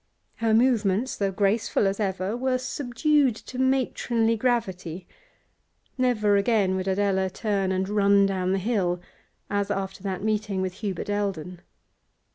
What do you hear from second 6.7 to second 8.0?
would Adela turn and